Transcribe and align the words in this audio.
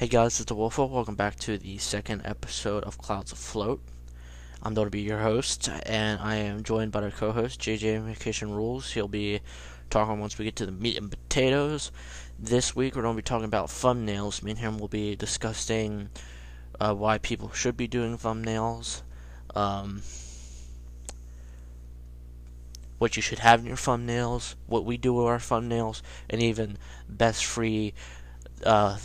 Hey 0.00 0.08
guys, 0.08 0.40
it's 0.40 0.48
the 0.48 0.54
Wolfo. 0.54 0.86
Welcome 0.86 1.14
back 1.14 1.36
to 1.40 1.58
the 1.58 1.76
second 1.76 2.22
episode 2.24 2.84
of 2.84 2.96
Clouds 2.96 3.32
Afloat. 3.32 3.82
I'm 4.62 4.72
going 4.72 4.86
to 4.86 4.90
be 4.90 5.02
your 5.02 5.18
host, 5.18 5.68
and 5.84 6.18
I 6.22 6.36
am 6.36 6.62
joined 6.62 6.90
by 6.90 7.02
our 7.02 7.10
co-host 7.10 7.60
JJ 7.60 8.02
Vacation 8.06 8.50
Rules. 8.50 8.92
He'll 8.92 9.08
be 9.08 9.40
talking 9.90 10.18
once 10.18 10.38
we 10.38 10.46
get 10.46 10.56
to 10.56 10.64
the 10.64 10.72
meat 10.72 10.96
and 10.96 11.10
potatoes. 11.10 11.92
This 12.38 12.74
week 12.74 12.96
we're 12.96 13.02
going 13.02 13.14
to 13.14 13.22
be 13.22 13.26
talking 13.26 13.44
about 13.44 13.66
thumbnails. 13.66 14.42
Me 14.42 14.52
and 14.52 14.60
him 14.60 14.78
will 14.78 14.88
be 14.88 15.16
discussing 15.16 16.08
uh, 16.80 16.94
why 16.94 17.18
people 17.18 17.50
should 17.52 17.76
be 17.76 17.86
doing 17.86 18.16
thumbnails, 18.16 19.02
um, 19.54 20.00
what 22.96 23.16
you 23.16 23.22
should 23.22 23.40
have 23.40 23.60
in 23.60 23.66
your 23.66 23.76
thumbnails, 23.76 24.54
what 24.66 24.86
we 24.86 24.96
do 24.96 25.12
with 25.12 25.26
our 25.26 25.36
thumbnails, 25.36 26.00
and 26.30 26.42
even 26.42 26.78
best 27.06 27.44
free 27.44 27.92
uh, 28.64 28.96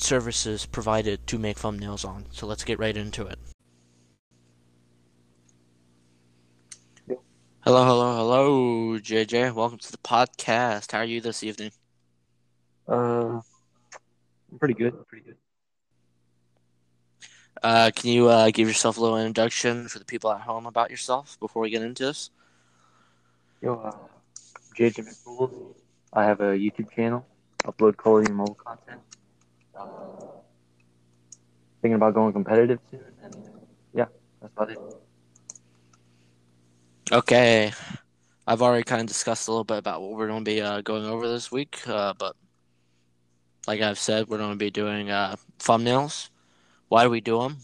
services 0.00 0.66
provided 0.66 1.26
to 1.26 1.38
make 1.38 1.58
thumbnails 1.58 2.06
on. 2.06 2.26
So 2.30 2.46
let's 2.46 2.64
get 2.64 2.78
right 2.78 2.96
into 2.96 3.26
it. 3.26 3.38
Hello, 7.60 7.82
hello, 7.82 8.16
hello, 8.16 8.98
JJ. 8.98 9.54
Welcome 9.54 9.78
to 9.78 9.90
the 9.90 9.96
podcast. 9.96 10.92
How 10.92 10.98
are 10.98 11.04
you 11.04 11.22
this 11.22 11.42
evening? 11.42 11.70
Uh, 12.86 13.40
I'm 14.52 14.58
pretty 14.58 14.74
good. 14.74 14.92
Pretty 15.08 15.24
good. 15.24 15.36
Uh, 17.62 17.90
can 17.96 18.10
you 18.10 18.28
uh, 18.28 18.50
give 18.50 18.68
yourself 18.68 18.98
a 18.98 19.00
little 19.00 19.16
introduction 19.16 19.88
for 19.88 19.98
the 19.98 20.04
people 20.04 20.30
at 20.30 20.42
home 20.42 20.66
about 20.66 20.90
yourself 20.90 21.38
before 21.40 21.62
we 21.62 21.70
get 21.70 21.80
into 21.80 22.04
this? 22.04 22.28
Yo, 23.62 23.76
uh, 23.76 23.96
JJ 24.78 25.08
McFools. 25.08 25.74
I 26.12 26.24
have 26.24 26.40
a 26.40 26.52
YouTube 26.52 26.90
channel, 26.90 27.24
upload 27.64 27.96
quality 27.96 28.30
mobile 28.30 28.54
content. 28.56 29.00
Thinking 31.82 31.96
about 31.96 32.14
going 32.14 32.32
competitive 32.32 32.78
soon, 32.90 33.04
and 33.22 33.34
yeah, 33.92 34.06
that's 34.40 34.52
about 34.52 34.70
it. 34.70 34.78
Okay. 37.12 37.72
I've 38.46 38.62
already 38.62 38.84
kind 38.84 39.00
of 39.00 39.06
discussed 39.06 39.48
a 39.48 39.50
little 39.50 39.64
bit 39.64 39.78
about 39.78 40.02
what 40.02 40.12
we're 40.12 40.26
going 40.26 40.44
to 40.44 40.50
be 40.50 40.60
uh, 40.60 40.82
going 40.82 41.06
over 41.06 41.28
this 41.28 41.50
week, 41.50 41.80
uh, 41.86 42.12
but 42.18 42.36
like 43.66 43.80
I've 43.80 43.98
said, 43.98 44.28
we're 44.28 44.38
going 44.38 44.50
to 44.50 44.56
be 44.56 44.70
doing 44.70 45.10
uh, 45.10 45.36
thumbnails. 45.58 46.28
Why 46.88 47.04
do 47.04 47.10
we 47.10 47.22
do 47.22 47.40
them? 47.40 47.56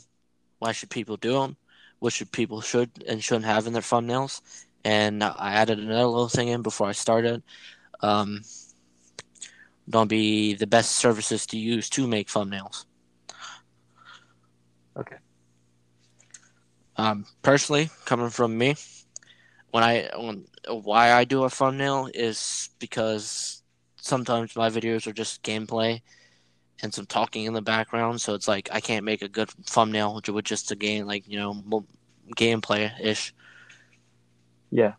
Why 0.59 0.73
should 0.73 0.89
people 0.91 1.17
do 1.19 1.35
them? 1.35 1.57
What 1.99 2.15
should 2.15 2.33
people 2.33 2.63
should 2.63 2.91
and 3.07 3.23
shouldn't 3.23 3.45
have 3.45 3.67
in 3.67 3.75
their 3.75 3.83
thumbnails? 3.83 4.41
And 4.85 5.23
I 5.23 5.53
added 5.53 5.79
another 5.79 6.07
little 6.07 6.29
thing 6.29 6.49
in 6.49 6.63
before 6.63 6.89
I 6.89 6.93
started. 6.93 7.43
Um, 8.01 8.41
to 9.91 10.07
be 10.07 10.55
the 10.55 10.67
best 10.67 10.93
services 10.93 11.47
to 11.47 11.59
use 11.59 11.89
to 11.91 12.07
make 12.07 12.29
thumbnails. 12.29 12.85
Okay. 14.97 15.17
Um, 16.97 17.25
personally, 17.43 17.91
coming 18.05 18.31
from 18.31 18.59
me, 18.59 18.77
when 19.71 19.83
I 19.85 20.11
when, 20.17 20.47
why 20.69 21.13
I 21.13 21.25
do 21.25 21.45
a 21.45 21.51
thumbnail 21.51 22.11
is 22.13 22.71
because 22.79 23.63
sometimes 23.97 24.57
my 24.57 24.69
videos 24.69 25.07
are 25.07 25.13
just 25.13 25.43
gameplay 25.43 26.03
and 26.83 26.93
some 26.93 27.07
talking 27.07 27.45
in 27.45 27.53
the 27.53 27.63
background, 27.63 28.21
so 28.21 28.35
it's 28.35 28.49
like 28.49 28.69
I 28.73 28.81
can't 28.81 29.05
make 29.05 29.23
a 29.23 29.29
good 29.29 29.51
thumbnail 29.67 30.21
with 30.27 30.45
just 30.45 30.71
a 30.71 30.77
game 30.77 31.07
like 31.07 31.27
you 31.27 31.39
know 31.39 31.85
gameplay 32.37 32.91
ish. 33.01 33.35
Yeah, 34.71 34.95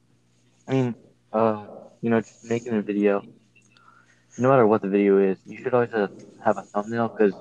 I 0.68 0.72
mean, 0.72 0.96
uh, 1.32 1.66
you 2.02 2.10
know, 2.10 2.22
just 2.22 2.44
making 2.44 2.74
a 2.74 2.82
video, 2.82 3.24
no 4.38 4.50
matter 4.50 4.66
what 4.66 4.82
the 4.82 4.88
video 4.88 5.18
is, 5.18 5.38
you 5.46 5.58
should 5.58 5.74
always 5.74 5.92
have 5.92 6.58
a 6.58 6.62
thumbnail 6.62 7.10
because 7.10 7.34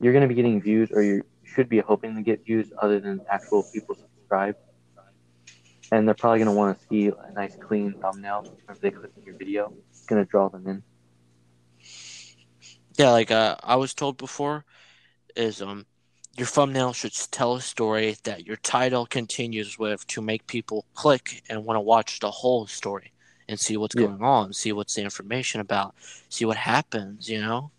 you're 0.00 0.12
gonna 0.12 0.28
be 0.28 0.34
getting 0.34 0.60
views, 0.60 0.90
or 0.92 1.02
you 1.02 1.22
should 1.42 1.68
be 1.68 1.78
hoping 1.78 2.16
to 2.16 2.22
get 2.22 2.44
views 2.44 2.72
other 2.80 3.00
than 3.00 3.20
actual 3.30 3.62
people 3.72 3.94
subscribe 3.94 4.56
and 5.92 6.06
they're 6.06 6.14
probably 6.14 6.38
going 6.38 6.48
to 6.48 6.52
want 6.52 6.78
to 6.78 6.86
see 6.88 7.06
a 7.06 7.32
nice 7.32 7.56
clean 7.56 7.94
thumbnail 8.00 8.44
if 8.68 8.80
they 8.80 8.90
click 8.90 9.12
on 9.16 9.22
your 9.24 9.36
video. 9.36 9.72
It's 9.90 10.04
going 10.06 10.24
to 10.24 10.28
draw 10.28 10.48
them 10.48 10.66
in. 10.66 10.82
Yeah, 12.96 13.10
like 13.10 13.30
uh, 13.30 13.56
I 13.62 13.76
was 13.76 13.94
told 13.94 14.16
before, 14.16 14.64
is 15.36 15.62
um, 15.62 15.86
your 16.36 16.46
thumbnail 16.46 16.92
should 16.92 17.12
tell 17.30 17.54
a 17.54 17.60
story 17.60 18.16
that 18.24 18.46
your 18.46 18.56
title 18.56 19.06
continues 19.06 19.78
with 19.78 20.06
to 20.08 20.22
make 20.22 20.46
people 20.46 20.84
click 20.94 21.42
and 21.48 21.64
want 21.64 21.76
to 21.76 21.80
watch 21.80 22.20
the 22.20 22.30
whole 22.30 22.66
story 22.66 23.12
and 23.48 23.58
see 23.58 23.76
what's 23.76 23.94
yeah. 23.94 24.06
going 24.06 24.22
on, 24.22 24.52
see 24.52 24.72
what's 24.72 24.94
the 24.94 25.02
information 25.02 25.60
about, 25.60 25.94
see 26.28 26.44
what 26.44 26.56
happens. 26.56 27.28
You 27.28 27.40
know, 27.40 27.70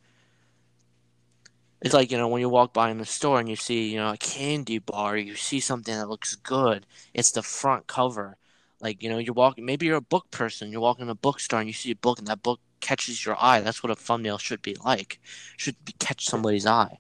it's 1.81 1.94
like 1.94 2.12
you 2.12 2.18
know 2.18 2.28
when 2.28 2.42
you 2.42 2.50
walk 2.50 2.74
by 2.74 2.90
in 2.90 2.98
the 2.98 3.06
store 3.06 3.40
and 3.40 3.50
you 3.50 3.56
see 3.56 3.92
you 3.92 3.98
know 3.98 4.12
a 4.12 4.18
candy 4.18 4.80
bar, 4.80 5.18
you 5.18 5.36
see 5.36 5.59
something 5.59 5.96
that 5.96 6.09
looks 6.09 6.36
good. 6.36 6.86
It's 7.14 7.31
the 7.31 7.44
front 7.44 7.88
cover. 7.88 8.38
Like 8.81 9.02
you 9.02 9.09
know 9.09 9.18
you're 9.18 9.34
walking. 9.34 9.66
Maybe 9.66 9.86
you're 9.86 9.98
a 9.98 10.02
book 10.02 10.30
person. 10.31 10.72
You're 10.72 10.81
walking 10.81 11.04
in 11.04 11.09
a 11.09 11.16
bookstore 11.16 11.59
and 11.59 11.70
you 11.70 11.74
see 11.74 11.92
a 11.92 11.96
book 11.96 12.20
and 12.20 12.28
that 12.28 12.44
book 12.44 12.59
catches 12.81 13.25
your 13.25 13.36
eye. 13.40 13.62
That's 13.62 13.81
what 13.84 13.92
a 13.92 13.96
thumbnail 13.96 14.38
should 14.38 14.62
be 14.62 14.75
like. 14.84 15.20
Should 15.58 15.84
be 15.86 15.94
catch 15.94 16.25
somebody's 16.25 16.66
eye, 16.66 16.98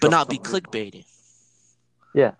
but 0.00 0.10
not 0.10 0.28
be 0.28 0.38
clickbaity. 0.38 1.04
Yeah. 2.14 2.32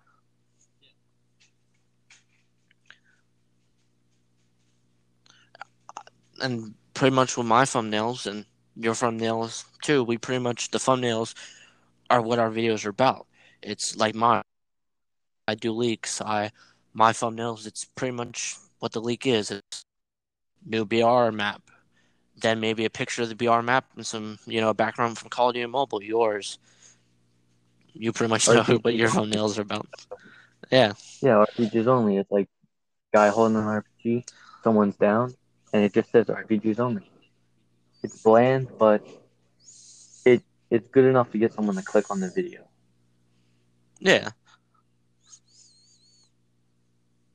And 6.43 6.75
pretty 6.93 7.15
much 7.15 7.37
with 7.37 7.47
my 7.47 7.63
thumbnails 7.63 8.27
and 8.27 8.45
your 8.75 8.93
thumbnails 8.93 9.65
too. 9.81 10.03
We 10.03 10.17
pretty 10.17 10.43
much 10.43 10.69
the 10.71 10.77
thumbnails 10.77 11.33
are 12.09 12.21
what 12.21 12.39
our 12.39 12.51
videos 12.51 12.85
are 12.85 12.89
about. 12.89 13.27
It's 13.61 13.97
like 13.97 14.13
mine. 14.13 14.43
I 15.47 15.55
do 15.55 15.71
leaks. 15.71 16.21
I 16.21 16.51
my 16.93 17.11
thumbnails. 17.11 17.65
It's 17.65 17.85
pretty 17.85 18.15
much 18.15 18.55
what 18.79 18.91
the 18.91 19.01
leak 19.01 19.25
is. 19.25 19.51
It's 19.51 19.85
new 20.65 20.85
BR 20.85 21.31
map, 21.31 21.61
then 22.41 22.59
maybe 22.59 22.85
a 22.85 22.89
picture 22.89 23.23
of 23.23 23.29
the 23.29 23.35
BR 23.35 23.61
map 23.61 23.85
and 23.95 24.05
some 24.05 24.37
you 24.45 24.61
know 24.61 24.73
background 24.73 25.17
from 25.17 25.29
Call 25.29 25.49
of 25.49 25.55
Duty 25.55 25.67
Mobile. 25.67 26.03
Yours. 26.03 26.59
You 27.93 28.11
pretty 28.11 28.31
much 28.31 28.47
know 28.47 28.63
RPGs. 28.63 28.83
what 28.83 28.95
your 28.95 29.09
thumbnails 29.09 29.57
are 29.57 29.61
about. 29.61 29.87
Yeah. 30.71 30.93
Yeah, 31.21 31.45
RPGs 31.45 31.85
only. 31.87 32.17
It's 32.17 32.31
like 32.31 32.49
guy 33.13 33.29
holding 33.29 33.57
an 33.57 33.63
RPG, 33.63 34.27
someone's 34.63 34.95
down, 34.95 35.35
and 35.73 35.83
it 35.83 35.91
just 35.93 36.11
says 36.11 36.27
RPGs 36.27 36.79
only. 36.79 37.09
It's 38.03 38.21
bland, 38.21 38.69
but 38.77 39.05
it 40.25 40.43
it's 40.69 40.87
good 40.89 41.05
enough 41.05 41.31
to 41.31 41.37
get 41.37 41.53
someone 41.53 41.75
to 41.75 41.81
click 41.81 42.11
on 42.11 42.19
the 42.19 42.29
video. 42.29 42.61
Yeah. 43.99 44.29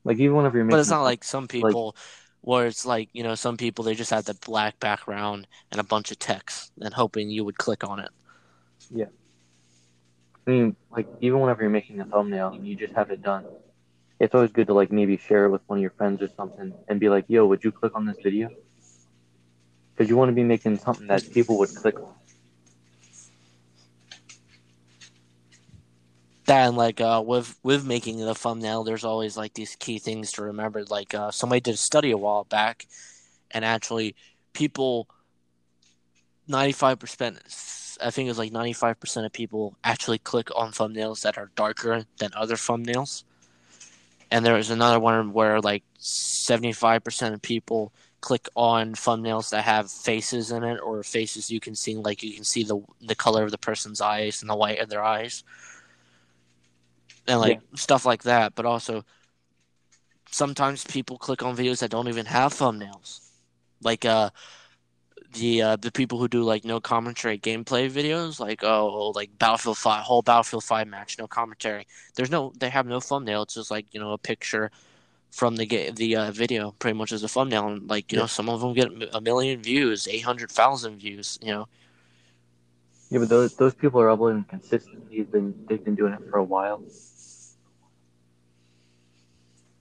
Like 0.03 0.17
even 0.17 0.37
whenever 0.37 0.57
you're 0.57 0.65
making, 0.65 0.77
but 0.77 0.79
it's 0.79 0.89
not 0.89 1.03
like 1.03 1.23
some 1.23 1.47
people 1.47 1.87
like, 1.87 1.95
where 2.41 2.67
it's 2.67 2.85
like 2.85 3.09
you 3.13 3.21
know 3.23 3.35
some 3.35 3.57
people 3.57 3.83
they 3.83 3.95
just 3.95 4.11
have 4.11 4.25
the 4.25 4.33
black 4.45 4.79
background 4.79 5.45
and 5.71 5.81
a 5.81 5.83
bunch 5.83 6.09
of 6.09 6.17
text 6.17 6.71
and 6.81 6.93
hoping 6.93 7.29
you 7.29 7.43
would 7.43 7.57
click 7.57 7.83
on 7.83 7.99
it. 7.99 8.09
Yeah. 8.89 9.05
I 10.47 10.51
mean, 10.51 10.75
like 10.89 11.07
even 11.19 11.41
whenever 11.41 11.61
you're 11.61 11.69
making 11.69 11.99
a 11.99 12.05
thumbnail 12.05 12.57
you 12.61 12.75
just 12.75 12.93
have 12.93 13.11
it 13.11 13.21
done, 13.21 13.45
it's 14.19 14.35
always 14.35 14.51
good 14.51 14.67
to 14.67 14.73
like 14.73 14.91
maybe 14.91 15.17
share 15.17 15.45
it 15.45 15.49
with 15.49 15.61
one 15.67 15.79
of 15.79 15.81
your 15.81 15.91
friends 15.91 16.21
or 16.21 16.29
something 16.35 16.73
and 16.87 16.99
be 16.99 17.09
like, 17.09 17.25
"Yo, 17.27 17.45
would 17.45 17.63
you 17.63 17.71
click 17.71 17.95
on 17.95 18.05
this 18.05 18.17
video?" 18.21 18.49
because 19.99 20.09
you 20.09 20.15
want 20.15 20.29
to 20.29 20.33
be 20.33 20.45
making 20.45 20.77
something 20.77 21.07
that 21.07 21.29
people 21.33 21.57
would 21.57 21.75
click 21.75 21.99
on. 21.99 22.13
That 26.45 26.67
and 26.69 26.77
like 26.77 27.01
uh, 27.01 27.21
with 27.23 27.59
with 27.63 27.85
making 27.85 28.17
the 28.19 28.33
thumbnail, 28.33 28.85
there's 28.85 29.03
always 29.03 29.35
like 29.35 29.55
these 29.55 29.75
key 29.75 29.99
things 29.99 30.31
to 30.33 30.43
remember. 30.43 30.85
Like 30.85 31.13
uh, 31.13 31.31
somebody 31.31 31.59
did 31.59 31.73
a 31.73 31.77
study 31.77 32.11
a 32.11 32.17
while 32.17 32.45
back, 32.45 32.87
and 33.51 33.65
actually, 33.65 34.15
people, 34.53 35.09
ninety 36.47 36.71
five 36.71 36.97
percent, 36.97 37.37
I 38.01 38.09
think 38.09 38.27
it 38.27 38.31
was 38.31 38.39
like 38.39 38.53
ninety 38.53 38.73
five 38.73 39.01
percent 39.01 39.25
of 39.25 39.33
people 39.33 39.75
actually 39.83 40.17
click 40.17 40.49
on 40.55 40.71
thumbnails 40.71 41.23
that 41.23 41.37
are 41.37 41.51
darker 41.55 42.05
than 42.19 42.31
other 42.35 42.55
thumbnails. 42.55 43.25
And 44.31 44.45
there 44.45 44.55
was 44.55 44.69
another 44.69 44.99
one 44.99 45.33
where 45.33 45.59
like 45.59 45.83
seventy 45.97 46.71
five 46.73 47.03
percent 47.03 47.33
of 47.33 47.41
people 47.41 47.91
click 48.21 48.47
on 48.55 48.93
thumbnails 48.93 49.49
that 49.49 49.63
have 49.63 49.89
faces 49.89 50.51
in 50.51 50.63
it 50.63 50.77
or 50.83 51.03
faces 51.03 51.49
you 51.49 51.59
can 51.59 51.73
see 51.73 51.95
like 51.95 52.21
you 52.21 52.33
can 52.33 52.43
see 52.43 52.63
the 52.63 52.79
the 53.01 53.15
color 53.15 53.43
of 53.43 53.51
the 53.51 53.57
person's 53.57 54.01
eyes 54.01 54.41
and 54.41 54.49
the 54.49 54.55
white 54.55 54.79
of 54.79 54.89
their 54.89 55.03
eyes. 55.03 55.43
And 57.27 57.39
like 57.39 57.59
yeah. 57.59 57.77
stuff 57.77 58.05
like 58.05 58.23
that. 58.23 58.55
But 58.55 58.65
also 58.65 59.03
sometimes 60.31 60.83
people 60.85 61.17
click 61.17 61.43
on 61.43 61.55
videos 61.55 61.79
that 61.79 61.91
don't 61.91 62.07
even 62.07 62.25
have 62.25 62.53
thumbnails. 62.53 63.21
Like 63.81 64.05
uh 64.05 64.29
the 65.33 65.61
uh, 65.61 65.75
the 65.75 65.91
people 65.91 66.17
who 66.19 66.27
do 66.27 66.43
like 66.43 66.65
no 66.65 66.79
commentary 66.79 67.37
gameplay 67.37 67.89
videos, 67.89 68.39
like 68.39 68.63
oh 68.63 69.11
like 69.15 69.37
Battlefield 69.37 69.77
Five 69.77 70.03
whole 70.03 70.21
Battlefield 70.21 70.63
Five 70.63 70.87
match, 70.87 71.17
no 71.19 71.27
commentary. 71.27 71.87
There's 72.15 72.31
no 72.31 72.53
they 72.59 72.69
have 72.69 72.87
no 72.87 72.99
thumbnail. 72.99 73.43
It's 73.43 73.53
just 73.53 73.71
like 73.71 73.85
you 73.91 73.99
know 73.99 74.11
a 74.13 74.17
picture 74.17 74.71
from 75.31 75.55
the 75.55 75.91
the 75.91 76.15
uh, 76.15 76.31
video 76.31 76.71
pretty 76.79 76.97
much 76.97 77.11
as 77.11 77.23
a 77.23 77.27
thumbnail 77.27 77.67
and 77.67 77.89
like 77.89 78.11
you 78.11 78.17
yeah. 78.17 78.23
know 78.23 78.27
some 78.27 78.49
of 78.49 78.61
them 78.61 78.73
get 78.73 78.89
a 79.13 79.21
million 79.21 79.61
views 79.61 80.07
800000 80.07 80.97
views 80.97 81.37
you 81.41 81.51
know 81.51 81.67
Yeah, 83.09 83.19
but 83.19 83.29
those 83.29 83.55
those 83.55 83.73
people 83.73 84.01
are 84.01 84.09
uploading 84.09 84.43
consistently. 84.45 85.17
They've 85.17 85.31
been 85.31 85.65
they've 85.67 85.83
been 85.83 85.95
doing 85.95 86.13
it 86.13 86.21
for 86.29 86.37
a 86.37 86.43
while, 86.43 86.83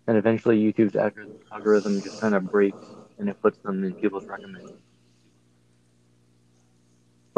and 0.07 0.17
eventually 0.17 0.59
YouTube's 0.61 0.97
algorithm 1.53 2.01
just 2.01 2.21
kind 2.21 2.35
of 2.35 2.51
breaks 2.51 2.85
and 3.19 3.29
it 3.29 3.41
puts 3.43 3.59
them 3.59 3.85
in 3.85 3.93
people's 3.95 4.25
recommended. 4.25 4.78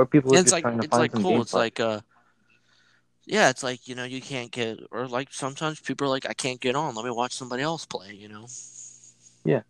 Or 0.00 0.06
people 0.06 0.34
it's 0.34 0.50
like 0.50 0.64
it's 0.66 0.96
like 0.96 1.12
cool. 1.12 1.42
It's 1.42 1.52
like 1.52 1.78
uh, 1.78 2.00
yeah, 3.26 3.50
it's 3.50 3.62
like 3.62 3.86
you 3.86 3.94
know 3.94 4.04
you 4.04 4.22
can't 4.22 4.50
get 4.50 4.80
or 4.90 5.06
like 5.06 5.28
sometimes 5.30 5.78
people 5.78 6.06
are 6.06 6.10
like 6.10 6.24
I 6.26 6.32
can't 6.32 6.58
get 6.58 6.74
on. 6.74 6.94
Let 6.94 7.04
me 7.04 7.10
watch 7.10 7.34
somebody 7.34 7.62
else 7.62 7.84
play. 7.84 8.14
You 8.14 8.28
know. 8.28 8.46
Yeah. 9.44 9.60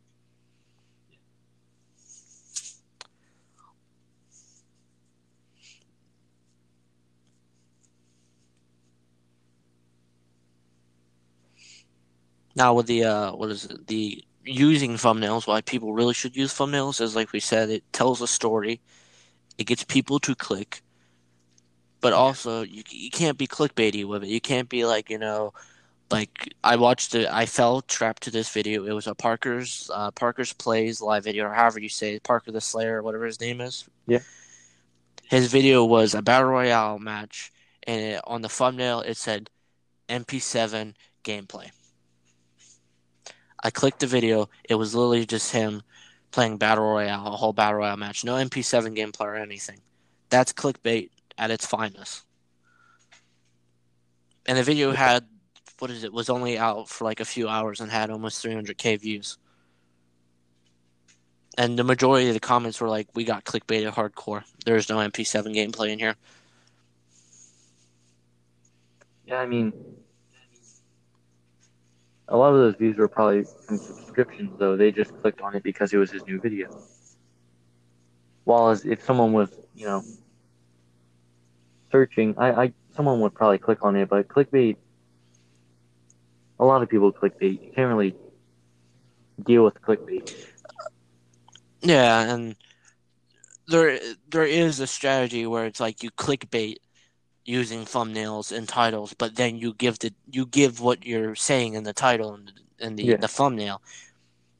Now 12.54 12.74
with 12.74 12.86
the 12.86 13.02
uh, 13.02 13.32
what 13.32 13.50
is 13.50 13.64
it? 13.64 13.88
The 13.88 14.22
using 14.44 14.92
thumbnails, 14.92 15.48
why 15.48 15.60
people 15.60 15.92
really 15.92 16.14
should 16.14 16.36
use 16.36 16.54
thumbnails 16.54 17.00
is 17.00 17.16
like 17.16 17.32
we 17.32 17.40
said, 17.40 17.68
it 17.68 17.82
tells 17.92 18.22
a 18.22 18.28
story, 18.28 18.80
it 19.60 19.66
gets 19.66 19.84
people 19.84 20.18
to 20.20 20.34
click, 20.34 20.80
but 22.00 22.14
also 22.14 22.62
you 22.62 22.82
you 22.88 23.10
can't 23.10 23.36
be 23.36 23.46
clickbaity 23.46 24.06
with 24.06 24.24
it. 24.24 24.30
You 24.30 24.40
can't 24.40 24.70
be 24.70 24.86
like 24.86 25.10
you 25.10 25.18
know, 25.18 25.52
like 26.10 26.54
I 26.64 26.76
watched 26.76 27.14
it. 27.14 27.28
I 27.30 27.44
fell 27.44 27.82
trapped 27.82 28.22
to 28.22 28.30
this 28.30 28.48
video. 28.48 28.86
It 28.86 28.92
was 28.92 29.06
a 29.06 29.14
Parker's 29.14 29.90
uh, 29.94 30.10
Parker's 30.12 30.54
plays 30.54 31.02
live 31.02 31.24
video, 31.24 31.44
or 31.44 31.52
however 31.52 31.78
you 31.78 31.90
say 31.90 32.14
it, 32.14 32.22
Parker 32.22 32.50
the 32.50 32.60
Slayer, 32.60 32.96
or 32.96 33.02
whatever 33.02 33.26
his 33.26 33.38
name 33.38 33.60
is. 33.60 33.84
Yeah. 34.06 34.20
His 35.28 35.52
video 35.52 35.84
was 35.84 36.14
a 36.14 36.22
battle 36.22 36.48
royale 36.48 36.98
match, 36.98 37.52
and 37.86 38.00
it, 38.00 38.20
on 38.24 38.40
the 38.40 38.48
thumbnail 38.48 39.02
it 39.02 39.18
said 39.18 39.50
MP7 40.08 40.94
gameplay. 41.22 41.70
I 43.62 43.68
clicked 43.68 44.00
the 44.00 44.06
video. 44.06 44.48
It 44.64 44.76
was 44.76 44.94
literally 44.94 45.26
just 45.26 45.52
him 45.52 45.82
playing 46.30 46.58
battle 46.58 46.84
royale, 46.84 47.26
a 47.26 47.36
whole 47.36 47.52
battle 47.52 47.78
royale 47.78 47.96
match. 47.96 48.24
No 48.24 48.34
MP7 48.34 48.96
gameplay 48.96 49.26
or 49.26 49.36
anything. 49.36 49.80
That's 50.28 50.52
clickbait 50.52 51.10
at 51.36 51.50
its 51.50 51.66
finest. 51.66 52.24
And 54.46 54.58
the 54.58 54.62
video 54.62 54.92
had 54.92 55.26
what 55.80 55.90
is 55.90 56.04
it? 56.04 56.12
Was 56.12 56.28
only 56.28 56.58
out 56.58 56.88
for 56.88 57.04
like 57.04 57.20
a 57.20 57.24
few 57.24 57.48
hours 57.48 57.80
and 57.80 57.90
had 57.90 58.10
almost 58.10 58.44
300k 58.44 59.00
views. 59.00 59.38
And 61.56 61.78
the 61.78 61.84
majority 61.84 62.28
of 62.28 62.34
the 62.34 62.40
comments 62.40 62.80
were 62.80 62.88
like, 62.88 63.08
"We 63.14 63.24
got 63.24 63.44
clickbaited 63.44 63.92
hardcore. 63.92 64.44
There's 64.64 64.88
no 64.88 64.98
MP7 64.98 65.54
gameplay 65.54 65.90
in 65.90 65.98
here." 65.98 66.16
Yeah, 69.26 69.40
I 69.40 69.46
mean, 69.46 69.72
a 72.30 72.36
lot 72.36 72.54
of 72.54 72.60
those 72.60 72.76
views 72.76 72.96
were 72.96 73.08
probably 73.08 73.44
from 73.66 73.78
subscriptions, 73.78 74.52
though. 74.58 74.76
They 74.76 74.92
just 74.92 75.12
clicked 75.20 75.40
on 75.40 75.54
it 75.56 75.62
because 75.62 75.92
it 75.92 75.98
was 75.98 76.10
his 76.10 76.24
new 76.26 76.40
video. 76.40 76.68
While 78.44 78.70
as 78.70 78.86
if 78.86 79.04
someone 79.04 79.32
was, 79.32 79.50
you 79.74 79.86
know, 79.86 80.02
searching, 81.90 82.34
I, 82.38 82.52
I 82.52 82.72
someone 82.94 83.20
would 83.20 83.34
probably 83.34 83.58
click 83.58 83.84
on 83.84 83.96
it, 83.96 84.08
but 84.08 84.28
clickbait. 84.28 84.76
A 86.60 86.64
lot 86.64 86.82
of 86.82 86.88
people 86.88 87.12
clickbait. 87.12 87.62
You 87.64 87.72
can't 87.74 87.88
really 87.88 88.14
deal 89.44 89.64
with 89.64 89.80
clickbait. 89.82 90.32
Yeah, 91.80 92.32
and 92.32 92.54
there 93.66 93.98
there 94.28 94.44
is 94.44 94.78
a 94.78 94.86
strategy 94.86 95.46
where 95.46 95.66
it's 95.66 95.80
like 95.80 96.02
you 96.02 96.10
clickbait 96.10 96.76
using 97.44 97.84
thumbnails 97.84 98.56
and 98.56 98.68
titles, 98.68 99.14
but 99.14 99.36
then 99.36 99.56
you 99.56 99.74
give 99.74 99.98
the 99.98 100.12
you 100.30 100.46
give 100.46 100.80
what 100.80 101.04
you're 101.04 101.34
saying 101.34 101.74
in 101.74 101.84
the 101.84 101.92
title 101.92 102.34
and 102.34 102.52
and 102.80 102.98
the, 102.98 103.04
Yeah. 103.04 103.16
the 103.16 103.28
thumbnail. 103.28 103.82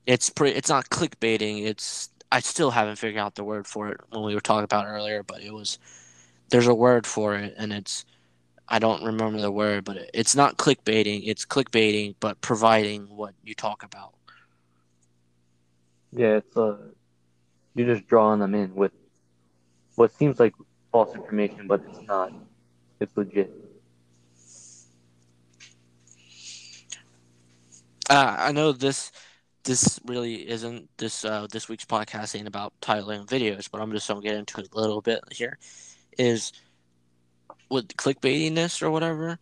It's 0.07 0.31
pretty. 0.31 0.57
It's 0.57 0.69
not 0.69 0.91
clickbaiting. 0.91 1.65
It's 1.67 2.11
I 2.33 2.41
still 2.41 2.71
haven't 2.71 2.97
figured 2.97 3.21
out 3.21 3.35
the 3.35 3.45
word 3.45 3.67
for 3.67 3.89
it 3.89 4.01
when 4.11 4.23
we 4.23 4.35
were 4.35 4.41
talking 4.41 4.65
about 4.65 4.87
earlier, 4.87 5.23
but 5.23 5.43
it 5.43 5.53
was 5.53 5.79
there's 6.51 6.67
a 6.67 6.75
word 6.75 7.07
for 7.07 7.37
it, 7.37 7.55
and 7.57 7.73
it's 7.73 8.05
I 8.69 8.79
don't 8.79 9.05
remember 9.05 9.41
the 9.41 9.51
word, 9.53 9.85
but 9.85 9.97
it, 9.97 10.11
it's 10.15 10.37
not 10.37 10.57
clickbaiting. 10.57 11.23
It's 11.27 11.45
clickbaiting, 11.45 12.15
but 12.21 12.41
providing 12.41 13.05
what 13.17 13.35
you 13.45 13.55
talk 13.55 13.83
about. 13.83 14.15
Yeah, 16.13 16.37
it's 16.37 16.57
uh, 16.57 16.77
you're 17.75 17.95
just 17.95 18.09
drawing 18.09 18.41
them 18.41 18.55
in 18.55 18.75
with 18.75 18.93
what 19.95 20.13
seems 20.13 20.41
like 20.41 20.55
false 20.93 21.15
information, 21.15 21.67
but 21.67 21.83
it's 21.89 22.01
not. 22.07 22.33
It's 23.01 23.17
legit. 23.17 23.51
Uh, 28.09 28.37
I 28.39 28.53
know 28.53 28.73
this 28.73 29.13
this 29.65 30.01
really 30.07 30.49
isn't 30.49 30.89
this 30.99 31.25
uh, 31.25 31.47
this 31.51 31.69
week's 31.69 31.85
podcast 31.85 32.37
ain't 32.37 32.49
about 32.49 32.73
titling 32.81 33.27
videos, 33.27 33.71
but 33.71 33.81
I'm 33.81 33.93
just 33.93 34.09
gonna 34.09 34.21
get 34.21 34.37
into 34.37 34.61
it 34.61 34.69
a 34.75 34.81
little 34.81 35.01
bit 35.01 35.21
here. 35.31 35.59
Is 36.19 36.53
with 37.71 37.89
clickbaitiness 37.89 38.83
or 38.83 38.91
whatever, 38.91 39.39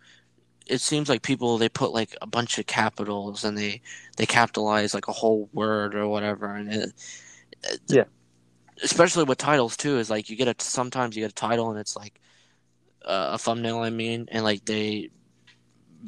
it 0.67 0.81
seems 0.81 1.09
like 1.09 1.23
people 1.23 1.57
they 1.59 1.69
put 1.69 1.93
like 1.93 2.15
a 2.21 2.27
bunch 2.27 2.59
of 2.59 2.67
capitals 2.67 3.45
and 3.45 3.57
they 3.57 3.81
they 4.17 4.27
capitalize 4.27 4.93
like 4.95 5.09
a 5.09 5.13
whole 5.13 5.49
word 5.53 5.95
or 5.95 6.07
whatever, 6.09 6.55
and 6.55 6.73
it, 6.73 6.93
it- 7.65 7.81
Yeah. 7.89 8.05
especially 8.83 9.25
with 9.25 9.39
titles 9.39 9.77
too 9.77 9.99
is 9.99 10.11
like 10.11 10.29
you 10.31 10.37
get 10.37 10.49
a 10.49 10.55
sometimes 10.63 11.17
you 11.17 11.23
get 11.23 11.31
a 11.31 11.35
title 11.35 11.71
and 11.71 11.81
it's 11.81 11.97
like 11.97 12.21
uh, 13.09 13.31
a 13.35 13.39
thumbnail 13.39 13.79
I 13.81 13.91
mean, 13.91 14.29
and 14.31 14.45
like 14.45 14.67
they 14.67 15.11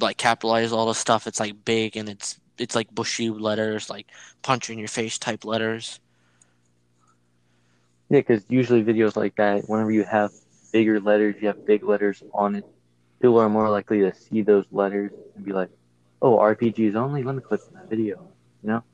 like 0.00 0.18
capitalize 0.18 0.72
all 0.72 0.86
the 0.86 0.94
stuff. 0.94 1.26
It's 1.26 1.40
like 1.40 1.64
big 1.64 1.96
and 1.96 2.08
it's 2.08 2.40
it's 2.58 2.76
like 2.76 2.94
bushy 2.94 3.30
letters, 3.30 3.90
like 3.90 4.06
punch 4.42 4.70
in 4.70 4.78
your 4.78 4.88
face 4.88 5.18
type 5.18 5.44
letters. 5.44 6.00
Yeah, 8.10 8.20
because 8.20 8.44
usually 8.48 8.82
videos 8.84 9.16
like 9.16 9.36
that, 9.36 9.68
whenever 9.68 9.90
you 9.90 10.04
have 10.04 10.30
bigger 10.72 11.00
letters, 11.00 11.36
you 11.40 11.48
have 11.48 11.64
big 11.66 11.82
letters 11.84 12.22
on 12.32 12.56
it, 12.56 12.64
people 13.20 13.38
are 13.38 13.48
more 13.48 13.70
likely 13.70 14.00
to 14.00 14.12
see 14.14 14.42
those 14.42 14.66
letters 14.72 15.12
and 15.34 15.44
be 15.44 15.52
like, 15.52 15.70
"Oh, 16.22 16.38
RPGs 16.38 16.94
only. 16.96 17.22
Let 17.22 17.36
me 17.36 17.42
click 17.42 17.60
on 17.68 17.74
that 17.74 17.88
video." 17.88 18.16
You 18.62 18.68
know. 18.70 18.84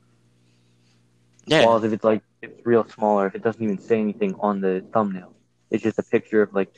Yeah, 1.47 1.67
While 1.67 1.83
if 1.83 1.91
it's 1.93 2.03
like 2.03 2.23
it's 2.41 2.65
real 2.65 2.85
small 2.87 3.19
or 3.19 3.27
if 3.27 3.35
it 3.35 3.43
doesn't 3.43 3.61
even 3.63 3.77
say 3.79 3.99
anything 3.99 4.35
on 4.39 4.61
the 4.61 4.83
thumbnail, 4.93 5.33
it's 5.71 5.83
just 5.83 5.99
a 5.99 6.03
picture 6.03 6.41
of 6.41 6.53
like, 6.53 6.71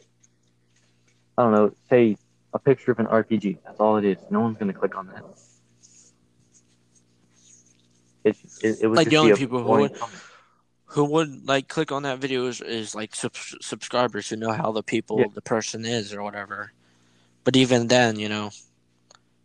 I 1.39 1.44
don't 1.44 1.53
know, 1.53 1.74
say 1.89 2.18
a 2.54 2.59
picture 2.59 2.92
of 2.92 2.99
an 2.99 3.06
RPG. 3.06 3.59
That's 3.64 3.80
all 3.80 3.95
it 3.95 4.04
is. 4.04 4.18
No 4.30 4.42
one's 4.42 4.57
gonna 4.57 4.73
click 4.73 4.97
on 4.97 5.07
that. 5.07 5.23
It's 8.25 8.61
it, 8.61 8.80
it 8.81 8.87
would 8.87 8.97
Like 8.97 9.06
just 9.06 9.11
the 9.11 9.18
only 9.18 9.35
people 9.37 9.64
who 9.64 9.69
would- 9.69 9.97
who 10.87 11.06
would 11.06 11.47
like 11.47 11.69
click 11.69 11.94
on 11.94 12.04
that 12.04 12.18
video 12.19 12.47
is, 12.47 12.59
is 12.59 12.94
like 12.94 13.16
sub- 13.16 13.35
subscribers 13.61 14.28
who 14.28 14.35
know 14.35 14.52
how 14.52 14.73
the 14.73 14.83
people 14.83 15.19
Yeah. 15.19 15.28
the 15.33 15.42
person 15.42 15.85
is 15.85 16.14
or 16.14 16.23
whatever. 16.23 16.73
But 17.45 17.56
even 17.56 17.87
then, 17.87 18.19
you 18.19 18.28
know, 18.28 18.49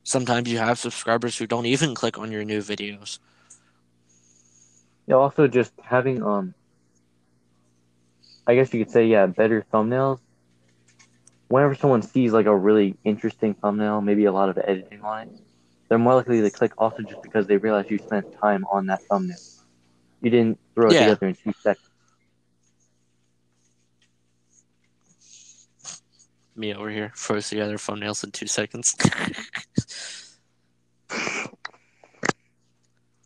sometimes 0.02 0.50
you 0.50 0.59
have 0.59 0.78
subscribers 0.80 1.38
who 1.38 1.47
don't 1.47 1.66
even 1.66 1.95
click 1.95 2.19
on 2.19 2.33
your 2.33 2.45
new 2.45 2.59
videos. 2.61 3.19
Yeah, 5.07 5.16
also 5.16 5.47
just 5.47 5.73
having 5.80 6.23
um 6.25 6.54
I 8.49 8.57
guess 8.57 8.75
you 8.75 8.83
could 8.85 8.92
say 8.92 9.07
yeah, 9.07 9.26
better 9.26 9.64
thumbnails. 9.73 10.19
Whenever 11.49 11.75
someone 11.75 12.03
sees 12.03 12.33
like 12.33 12.47
a 12.47 12.57
really 12.57 12.97
interesting 13.05 13.55
thumbnail, 13.55 14.01
maybe 14.01 14.25
a 14.25 14.33
lot 14.33 14.49
of 14.49 14.59
editing 14.59 15.03
on 15.03 15.23
it, 15.23 15.29
they're 15.89 15.99
more 15.99 16.15
likely 16.15 16.41
to 16.41 16.51
click 16.51 16.73
also 16.79 17.03
just 17.03 17.23
because 17.23 17.47
they 17.47 17.57
realize 17.57 17.89
you 17.91 17.99
spent 17.99 18.27
time 18.41 18.65
on 18.73 18.87
that 18.87 19.03
thumbnail. 19.11 19.37
You 20.21 20.31
didn't 20.31 20.59
throw 20.75 20.91
it 20.91 20.95
Yeah. 20.95 21.01
together 21.01 21.27
in 21.29 21.35
two 21.35 21.53
seconds. 21.63 21.79
Me 26.57 26.73
over 26.75 26.91
here 26.91 27.13
throws 27.17 27.49
together 27.49 27.77
thumbnails 27.77 28.23
in 28.25 28.31
two 28.31 28.47
seconds. 28.47 28.95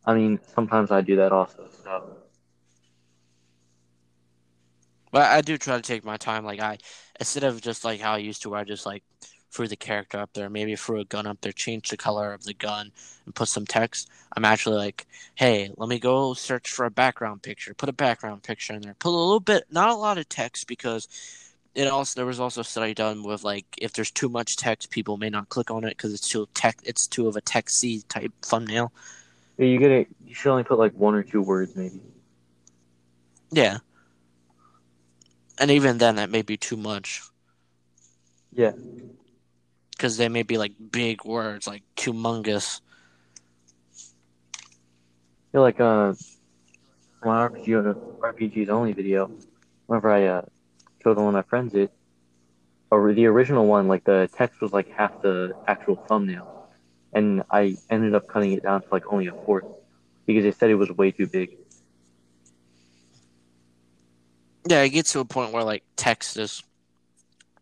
I 0.05 0.15
mean, 0.15 0.41
sometimes 0.55 0.91
I 0.91 1.03
do 1.03 1.17
that 1.17 1.33
also. 1.33 1.69
So 1.85 2.17
But 5.11 5.23
I 5.31 5.41
do 5.41 5.57
try 5.59 5.77
to 5.77 5.83
take 5.83 6.05
my 6.05 6.17
time. 6.17 6.45
Like 6.45 6.61
I, 6.61 6.79
instead 7.19 7.45
of 7.45 7.61
just 7.61 7.85
like 7.85 8.01
how 8.01 8.13
I 8.13 8.19
used 8.19 8.43
to, 8.43 8.51
where 8.51 8.61
I 8.61 8.65
just 8.65 8.87
like 8.87 9.03
threw 9.51 9.67
the 9.67 9.77
character 9.77 10.19
up 10.19 10.31
there, 10.35 10.51
maybe 10.51 10.77
threw 10.77 11.01
a 11.01 11.05
gun 11.05 11.27
up 11.27 11.41
there, 11.41 11.53
change 11.53 11.89
the 11.89 11.97
color 11.97 12.33
of 12.33 12.45
the 12.45 12.55
gun, 12.55 12.93
and 13.25 13.35
put 13.35 13.49
some 13.49 13.67
text. 13.67 14.11
I'm 14.37 14.45
actually 14.45 14.77
like, 14.77 15.07
hey, 15.35 15.71
let 15.77 15.89
me 15.89 15.99
go 15.99 16.35
search 16.35 16.71
for 16.71 16.85
a 16.85 16.91
background 16.91 17.43
picture. 17.43 17.75
Put 17.75 17.89
a 17.89 17.95
background 17.95 18.43
picture 18.43 18.75
in 18.75 18.83
there. 18.83 18.95
Put 18.95 19.11
a 19.11 19.11
little 19.11 19.41
bit, 19.41 19.65
not 19.71 19.91
a 19.91 19.95
lot 19.95 20.19
of 20.19 20.29
text, 20.29 20.67
because 20.67 21.09
it 21.75 21.87
also 21.87 22.19
there 22.19 22.27
was 22.27 22.41
also 22.41 22.61
a 22.63 22.65
study 22.65 22.93
done 22.95 23.23
with 23.23 23.45
like 23.45 23.67
if 23.79 23.93
there's 23.93 24.11
too 24.11 24.29
much 24.29 24.57
text, 24.57 24.91
people 24.91 25.17
may 25.17 25.31
not 25.31 25.49
click 25.49 25.71
on 25.71 25.85
it 25.85 25.91
because 25.91 26.13
it's 26.13 26.29
too 26.29 26.49
tech, 26.55 26.77
it's 26.85 27.07
too 27.07 27.29
of 27.29 27.37
a 27.37 27.41
texty 27.41 28.07
type 28.09 28.33
thumbnail. 28.43 28.93
yeah, 29.59 29.67
you 29.67 29.79
get 29.79 29.91
it. 29.91 30.09
You 30.27 30.35
should 30.35 30.51
only 30.51 30.65
put 30.65 30.79
like 30.79 30.93
one 30.95 31.15
or 31.15 31.23
two 31.23 31.41
words, 31.43 31.75
maybe. 31.77 32.01
Yeah. 33.51 33.79
And 35.61 35.71
even 35.71 35.99
then, 35.99 36.17
that 36.17 36.31
may 36.31 36.43
be 36.43 36.57
too 36.57 36.77
much. 36.77 37.23
Yeah. 38.53 38.73
Because 39.91 40.17
they 40.17 40.29
may 40.29 40.43
be 40.43 40.59
like 40.59 40.73
big 40.91 41.25
words, 41.25 41.67
like 41.67 41.83
humongous. 41.97 42.81
I 44.55 45.53
feel 45.53 45.63
like 45.63 45.81
uh, 45.81 46.15
my 47.25 47.49
RPG 47.49 47.95
RPGs 48.21 48.69
only 48.69 48.93
video, 48.93 49.31
whenever 49.87 50.11
I 50.11 50.27
uh, 50.27 50.43
showed 51.03 51.17
one 51.17 51.29
of 51.29 51.35
my 51.35 51.43
friends 51.43 51.75
it, 51.75 51.91
or 52.91 53.13
the 53.13 53.27
original 53.27 53.67
one, 53.67 53.89
like 53.89 54.05
the 54.05 54.29
text 54.35 54.61
was 54.61 54.73
like 54.73 54.89
half 54.89 55.13
the 55.23 55.55
actual 55.67 55.97
thumbnail, 56.09 56.49
and 57.13 57.43
I 57.51 57.77
ended 57.91 58.15
up 58.15 58.27
cutting 58.29 58.53
it 58.53 58.63
down 58.63 58.83
to 58.83 58.89
like 58.93 59.05
only 59.13 59.27
a 59.27 59.35
fourth 59.45 59.65
because 60.27 60.45
they 60.45 60.53
said 60.53 60.71
it 60.71 60.75
was 60.77 60.91
way 60.91 61.11
too 61.11 61.27
big. 61.27 61.51
Yeah, 64.69 64.83
it 64.83 64.91
gets 64.91 65.13
to 65.13 65.21
a 65.21 65.25
point 65.25 65.53
where 65.53 65.65
like 65.65 65.85
text 65.97 66.37
is 66.37 66.63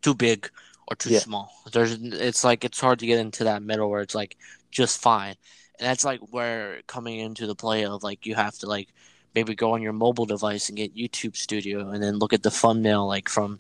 too 0.03 0.15
big 0.15 0.51
or 0.89 0.97
too 0.97 1.11
Yeah. 1.11 1.21
small. 1.21 1.51
There's 1.73 1.93
it's 2.01 2.45
like 2.45 2.65
it's 2.65 2.81
hard 2.81 2.99
to 3.01 3.07
get 3.07 3.19
into 3.19 3.45
that 3.45 3.63
middle 3.63 3.91
where 3.91 4.03
it's 4.03 4.15
like 4.15 4.37
just 4.71 5.01
fine. 5.01 5.37
And 5.79 5.89
that's 5.89 6.05
like 6.05 6.21
where 6.31 6.83
coming 6.87 7.19
into 7.19 7.47
the 7.47 7.55
play 7.55 7.85
of 7.85 8.03
like 8.03 8.27
you 8.27 8.35
have 8.35 8.59
to 8.59 8.67
like 8.67 8.89
maybe 9.35 9.55
go 9.55 9.73
on 9.73 9.83
your 9.83 9.93
mobile 9.93 10.27
device 10.27 10.69
and 10.69 10.77
get 10.79 10.97
YouTube 10.97 11.37
Studio 11.37 11.91
and 11.91 12.03
then 12.03 12.19
look 12.19 12.33
at 12.33 12.43
the 12.43 12.51
thumbnail 12.51 13.07
like 13.07 13.29
from 13.29 13.59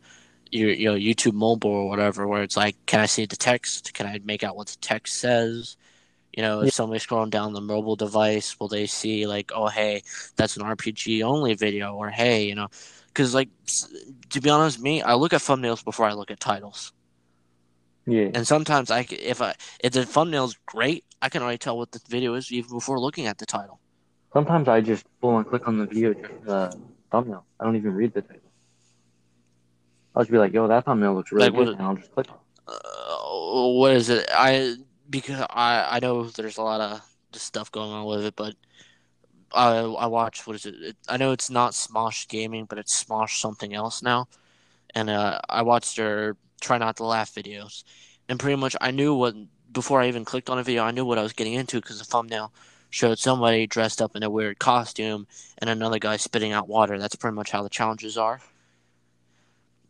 your 0.50 0.70
you 0.70 0.86
know 0.86 0.94
YouTube 0.96 1.34
mobile 1.34 1.70
or 1.70 1.88
whatever 1.88 2.26
where 2.26 2.42
it's 2.42 2.56
like 2.56 2.76
can 2.86 3.00
I 3.00 3.06
see 3.06 3.26
the 3.26 3.36
text? 3.36 3.94
Can 3.94 4.06
I 4.06 4.20
make 4.24 4.44
out 4.44 4.56
what 4.56 4.68
the 4.68 4.78
text 4.80 5.16
says? 5.16 5.76
You 6.36 6.42
know, 6.42 6.60
if 6.60 6.66
Yeah. 6.66 6.70
somebody's 6.72 7.06
scrolling 7.06 7.30
down 7.30 7.54
the 7.54 7.62
mobile 7.62 7.96
device, 7.96 8.60
will 8.60 8.68
they 8.68 8.86
see 8.86 9.26
like, 9.26 9.50
oh 9.54 9.68
hey, 9.68 10.02
that's 10.36 10.56
an 10.58 10.62
RPG 10.64 11.22
only 11.22 11.54
video, 11.54 11.94
or 11.94 12.10
hey, 12.10 12.44
you 12.46 12.54
know, 12.54 12.68
because 13.08 13.34
like 13.34 13.48
to 14.30 14.40
be 14.40 14.50
honest, 14.50 14.76
with 14.76 14.84
me, 14.84 15.00
I 15.02 15.14
look 15.14 15.32
at 15.32 15.40
thumbnails 15.40 15.82
before 15.82 16.06
I 16.06 16.12
look 16.12 16.30
at 16.30 16.38
titles, 16.38 16.92
Yeah. 18.06 18.28
and 18.34 18.46
sometimes 18.46 18.90
I, 18.90 19.06
if 19.10 19.40
I 19.40 19.54
if 19.80 19.92
the 19.94 20.04
thumbnail's 20.04 20.56
great, 20.66 21.04
I 21.22 21.30
can 21.30 21.42
already 21.42 21.56
tell 21.58 21.78
what 21.78 21.90
the 21.92 22.00
video 22.06 22.34
is 22.34 22.52
even 22.52 22.70
before 22.70 23.00
looking 23.00 23.26
at 23.26 23.38
the 23.38 23.46
title. 23.46 23.80
Sometimes 24.34 24.68
I 24.68 24.82
just 24.82 25.06
full 25.22 25.38
and 25.38 25.46
click 25.48 25.66
on 25.66 25.78
the 25.78 25.86
video 25.86 26.12
just 26.12 26.44
the 26.44 26.76
thumbnail. 27.10 27.46
I 27.58 27.64
don't 27.64 27.76
even 27.76 27.94
read 27.94 28.12
the 28.12 28.20
title. 28.20 28.42
I'll 30.14 30.22
just 30.22 30.30
be 30.30 30.36
like, 30.36 30.52
yo, 30.52 30.68
that 30.68 30.84
thumbnail 30.84 31.14
looks 31.14 31.32
really 31.32 31.46
Like, 31.48 31.56
what- 31.56 31.64
good, 31.64 31.78
and 31.78 31.82
I'll 31.82 31.94
just 31.96 32.12
click. 32.12 32.26
Uh, 32.68 32.74
what 33.78 33.92
is 33.92 34.10
it? 34.10 34.28
I 34.34 34.74
because 35.08 35.46
I 35.50 35.96
I 35.96 36.00
know 36.00 36.24
there's 36.24 36.58
a 36.58 36.62
lot 36.62 36.80
of 36.80 37.02
stuff 37.38 37.70
going 37.72 37.90
on 37.92 38.06
with 38.06 38.24
it, 38.24 38.36
but 38.36 38.54
I 39.52 39.78
I 39.80 40.06
watch 40.06 40.46
what 40.46 40.56
is 40.56 40.66
it? 40.66 40.74
it 40.82 40.96
I 41.08 41.16
know 41.16 41.32
it's 41.32 41.50
not 41.50 41.72
Smosh 41.72 42.28
Gaming, 42.28 42.64
but 42.66 42.78
it's 42.78 43.02
Smosh 43.04 43.38
something 43.40 43.74
else 43.74 44.02
now, 44.02 44.28
and 44.94 45.10
uh, 45.10 45.40
I 45.48 45.62
watched 45.62 45.96
their 45.96 46.36
try 46.60 46.78
not 46.78 46.96
to 46.98 47.04
laugh 47.04 47.34
videos, 47.34 47.84
and 48.28 48.38
pretty 48.40 48.56
much 48.56 48.76
I 48.80 48.90
knew 48.92 49.14
what 49.14 49.34
before 49.72 50.00
I 50.02 50.08
even 50.08 50.24
clicked 50.24 50.50
on 50.50 50.58
a 50.58 50.62
video, 50.64 50.84
I 50.84 50.90
knew 50.92 51.04
what 51.04 51.18
I 51.18 51.22
was 51.22 51.32
getting 51.34 51.54
into 51.54 51.80
because 51.80 51.98
the 51.98 52.04
thumbnail 52.04 52.52
showed 52.90 53.18
somebody 53.18 53.66
dressed 53.66 54.00
up 54.02 54.16
in 54.16 54.22
a 54.22 54.30
weird 54.30 54.58
costume 54.58 55.26
and 55.58 55.68
another 55.70 55.98
guy 55.98 56.16
spitting 56.16 56.52
out 56.52 56.68
water. 56.68 56.98
That's 56.98 57.16
pretty 57.16 57.34
much 57.34 57.50
how 57.50 57.62
the 57.62 57.68
challenges 57.70 58.16
are. 58.18 58.40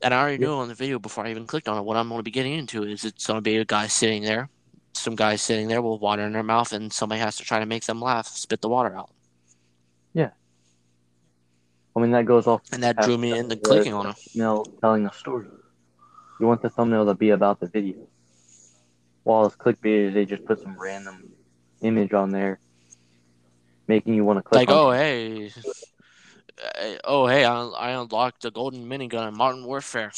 And 0.02 0.14
I 0.14 0.20
already 0.20 0.38
Yeah. 0.38 0.48
knew 0.48 0.52
on 0.52 0.68
the 0.68 0.74
video 0.74 0.98
before 0.98 1.26
I 1.26 1.30
even 1.30 1.46
clicked 1.46 1.68
on 1.68 1.78
it 1.78 1.82
what 1.82 1.96
I'm 1.96 2.08
going 2.08 2.18
to 2.18 2.22
be 2.24 2.30
getting 2.30 2.52
into 2.54 2.82
is 2.84 3.04
it's 3.04 3.26
going 3.26 3.38
to 3.38 3.42
be 3.42 3.56
a 3.56 3.64
guy 3.64 3.86
sitting 3.86 4.22
there, 4.22 4.48
some 4.96 5.14
guy 5.14 5.36
sitting 5.36 5.68
there 5.68 5.82
with 5.82 6.00
water 6.00 6.22
in 6.22 6.32
their 6.32 6.42
mouth, 6.42 6.72
and 6.72 6.92
somebody 6.92 7.20
has 7.20 7.36
to 7.36 7.44
try 7.44 7.60
to 7.60 7.66
make 7.66 7.84
them 7.84 8.00
laugh, 8.00 8.26
spit 8.26 8.60
the 8.60 8.68
water 8.68 8.94
out. 8.96 9.10
Yeah. 10.12 10.30
I 11.94 12.00
mean, 12.00 12.10
that 12.12 12.26
goes 12.26 12.46
off. 12.46 12.62
And 12.72 12.82
that 12.82 12.98
drew 13.02 13.16
me 13.16 13.36
into 13.36 13.56
clicking 13.56 13.94
on 13.94 14.08
it. 14.08 14.16
Thumbnail 14.16 14.64
telling 14.80 15.06
a 15.06 15.12
story. 15.12 15.46
You 16.40 16.46
want 16.46 16.62
the 16.62 16.68
thumbnail 16.68 17.06
to 17.06 17.14
be 17.14 17.30
about 17.30 17.60
the 17.60 17.66
video. 17.66 17.96
While 19.22 19.46
it's 19.46 19.56
clickbait, 19.56 20.12
they 20.12 20.24
just 20.24 20.44
put 20.44 20.60
some 20.60 20.78
random 20.78 21.32
image 21.80 22.12
on 22.12 22.30
there, 22.30 22.58
making 23.88 24.14
you 24.14 24.24
want 24.24 24.38
to 24.38 24.42
click 24.42 24.68
Like, 24.68 24.70
oh, 24.70 24.90
it. 24.90 24.98
hey. 24.98 25.52
Oh, 27.04 27.26
hey, 27.26 27.44
I, 27.44 27.62
I 27.64 27.90
unlocked 28.00 28.42
the 28.42 28.50
golden 28.50 28.88
minigun 28.88 29.28
in 29.28 29.36
Modern 29.36 29.64
Warfare. 29.64 30.12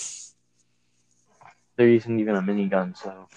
There 1.76 1.88
isn't 1.88 2.20
even 2.20 2.34
a 2.34 2.42
minigun, 2.42 2.96
so 2.96 3.28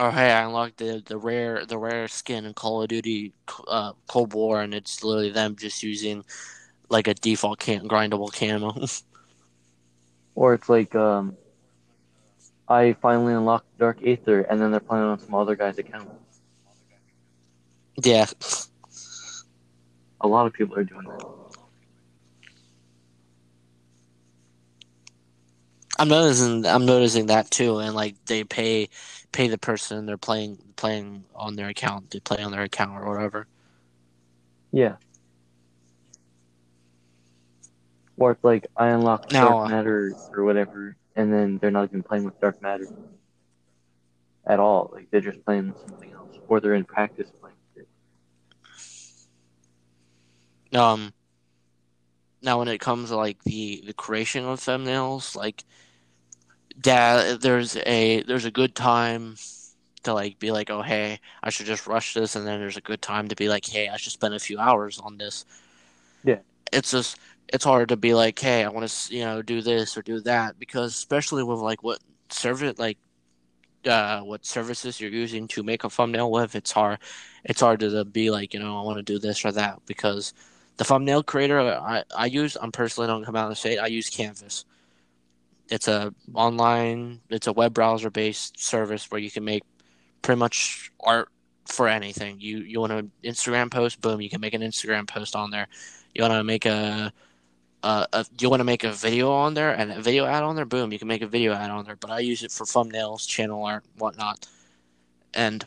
Or 0.00 0.10
hey, 0.10 0.32
I 0.32 0.44
unlocked 0.44 0.78
the, 0.78 1.02
the 1.04 1.18
rare 1.18 1.66
the 1.66 1.76
rare 1.76 2.08
skin 2.08 2.46
in 2.46 2.54
Call 2.54 2.80
of 2.80 2.88
Duty 2.88 3.34
uh, 3.68 3.92
Cold 4.08 4.32
War, 4.32 4.62
and 4.62 4.72
it's 4.72 5.04
literally 5.04 5.30
them 5.30 5.56
just 5.56 5.82
using 5.82 6.24
like 6.88 7.06
a 7.06 7.12
default 7.12 7.58
can 7.58 7.86
grindable 7.86 8.32
camo. 8.32 8.74
or 10.34 10.54
it's 10.54 10.70
like 10.70 10.94
um, 10.94 11.36
I 12.66 12.94
finally 12.94 13.34
unlocked 13.34 13.78
Dark 13.78 13.98
Aether, 14.02 14.40
and 14.40 14.58
then 14.58 14.70
they're 14.70 14.80
playing 14.80 15.04
on 15.04 15.18
some 15.18 15.34
other 15.34 15.54
guy's 15.54 15.76
account. 15.76 16.08
yeah, 18.02 18.24
A 20.22 20.26
lot 20.26 20.46
of 20.46 20.54
people 20.54 20.78
are 20.78 20.84
doing 20.84 21.04
that. 21.08 21.39
I'm 26.00 26.08
noticing 26.08 26.64
I'm 26.64 26.86
noticing 26.86 27.26
that 27.26 27.50
too, 27.50 27.76
and 27.78 27.94
like 27.94 28.14
they 28.24 28.42
pay 28.42 28.88
pay 29.32 29.48
the 29.48 29.58
person 29.58 30.06
they're 30.06 30.16
playing 30.16 30.56
playing 30.76 31.24
on 31.34 31.56
their 31.56 31.68
account 31.68 32.12
to 32.12 32.22
play 32.22 32.42
on 32.42 32.52
their 32.52 32.62
account 32.62 33.02
or 33.04 33.14
whatever. 33.14 33.46
Yeah. 34.72 34.96
Or 38.16 38.30
it's 38.30 38.42
like 38.42 38.66
I 38.78 38.88
unlock 38.88 39.28
Dark 39.28 39.66
uh, 39.66 39.68
Matter 39.68 40.14
or 40.32 40.44
whatever, 40.44 40.96
and 41.16 41.30
then 41.30 41.58
they're 41.58 41.70
not 41.70 41.84
even 41.84 42.02
playing 42.02 42.24
with 42.24 42.40
Dark 42.40 42.62
Matter 42.62 42.88
at 44.46 44.58
all. 44.58 44.88
Like 44.94 45.10
they're 45.10 45.20
just 45.20 45.44
playing 45.44 45.74
with 45.74 45.86
something 45.86 46.12
else, 46.12 46.34
or 46.48 46.60
they're 46.60 46.72
in 46.72 46.84
practice 46.84 47.30
playing 47.42 47.56
with 47.74 47.86
it. 50.72 50.78
Um, 50.78 51.12
now 52.40 52.58
when 52.58 52.68
it 52.68 52.78
comes 52.78 53.10
to 53.10 53.16
like 53.16 53.44
the 53.44 53.82
the 53.84 53.92
creation 53.92 54.46
of 54.46 54.60
thumbnails, 54.60 55.36
like, 55.36 55.64
yeah, 56.84 57.36
there's 57.40 57.76
a 57.76 58.22
there's 58.22 58.44
a 58.44 58.50
good 58.50 58.74
time 58.74 59.36
to 60.04 60.14
like 60.14 60.38
be 60.38 60.50
like, 60.50 60.70
oh 60.70 60.82
hey, 60.82 61.20
I 61.42 61.50
should 61.50 61.66
just 61.66 61.86
rush 61.86 62.14
this, 62.14 62.36
and 62.36 62.46
then 62.46 62.60
there's 62.60 62.76
a 62.76 62.82
good 62.82 63.02
time 63.02 63.28
to 63.28 63.36
be 63.36 63.48
like, 63.48 63.66
hey, 63.66 63.88
I 63.88 63.96
should 63.96 64.12
spend 64.12 64.34
a 64.34 64.38
few 64.38 64.58
hours 64.58 64.98
on 64.98 65.18
this. 65.18 65.44
Yeah. 66.24 66.40
it's 66.72 66.90
just 66.92 67.18
it's 67.48 67.64
hard 67.64 67.88
to 67.88 67.96
be 67.96 68.14
like, 68.14 68.38
hey, 68.38 68.64
I 68.64 68.68
want 68.68 68.88
to 68.88 69.14
you 69.14 69.24
know 69.24 69.42
do 69.42 69.62
this 69.62 69.96
or 69.96 70.02
do 70.02 70.20
that 70.20 70.58
because 70.58 70.94
especially 70.94 71.42
with 71.42 71.58
like 71.60 71.82
what 71.82 72.00
service 72.30 72.78
like. 72.78 72.98
Uh, 73.86 74.20
what 74.20 74.44
services 74.44 75.00
you're 75.00 75.10
using 75.10 75.48
to 75.48 75.62
make 75.62 75.84
a 75.84 75.88
thumbnail 75.88 76.30
with, 76.30 76.54
it's 76.54 76.70
hard. 76.70 76.98
It's 77.44 77.62
hard 77.62 77.80
to 77.80 78.04
be 78.04 78.30
like, 78.30 78.52
you 78.52 78.60
know, 78.60 78.78
I 78.78 78.82
want 78.82 78.98
to 78.98 79.02
do 79.02 79.18
this 79.18 79.42
or 79.42 79.52
that 79.52 79.80
because 79.86 80.34
the 80.76 80.84
thumbnail 80.84 81.22
creator 81.22 81.60
I, 81.60 82.04
I 82.14 82.26
use, 82.26 82.58
I'm 82.60 82.72
personally 82.72 83.06
don't 83.06 83.24
come 83.24 83.36
out 83.36 83.48
and 83.48 83.56
say 83.56 83.76
it, 83.76 83.78
I 83.78 83.86
use 83.86 84.10
Canvas. 84.10 84.66
It's 85.70 85.86
a 85.88 86.12
online, 86.34 87.20
it's 87.30 87.46
a 87.46 87.52
web 87.52 87.74
browser 87.74 88.10
based 88.10 88.58
service 88.58 89.10
where 89.10 89.20
you 89.20 89.30
can 89.30 89.44
make 89.44 89.62
pretty 90.22 90.38
much 90.38 90.90
art 91.00 91.28
for 91.66 91.88
anything. 91.88 92.40
You 92.40 92.58
you 92.58 92.80
want 92.80 92.92
an 92.92 93.12
Instagram 93.22 93.70
post, 93.70 94.00
boom, 94.00 94.20
you 94.20 94.28
can 94.28 94.40
make 94.40 94.54
an 94.54 94.62
Instagram 94.62 95.06
post 95.06 95.36
on 95.36 95.50
there. 95.50 95.68
You 96.14 96.22
want 96.22 96.34
to 96.34 96.44
make 96.44 96.66
a, 96.66 97.12
a, 97.84 98.06
a 98.12 98.26
you 98.40 98.50
want 98.50 98.60
to 98.60 98.64
make 98.64 98.82
a 98.82 98.92
video 98.92 99.30
on 99.30 99.54
there 99.54 99.72
and 99.72 99.92
a 99.92 100.02
video 100.02 100.26
ad 100.26 100.42
on 100.42 100.56
there, 100.56 100.64
boom, 100.64 100.92
you 100.92 100.98
can 100.98 101.08
make 101.08 101.22
a 101.22 101.26
video 101.26 101.52
ad 101.52 101.70
on 101.70 101.84
there. 101.84 101.96
But 101.96 102.10
I 102.10 102.18
use 102.18 102.42
it 102.42 102.50
for 102.50 102.64
thumbnails, 102.64 103.26
channel 103.28 103.64
art, 103.64 103.84
whatnot, 103.96 104.48
and 105.32 105.64